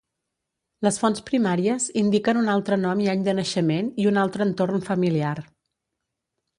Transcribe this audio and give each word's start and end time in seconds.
Les 0.87 0.95
fonts 1.01 1.21
primàries 1.27 1.85
indiquen 2.03 2.41
un 2.41 2.51
altre 2.55 2.81
nom 2.87 3.05
i 3.05 3.13
any 3.15 3.29
de 3.31 3.39
naixement 3.43 3.95
i 4.05 4.11
un 4.15 4.21
altre 4.27 4.49
entorn 4.51 4.91
familiar. 4.93 5.39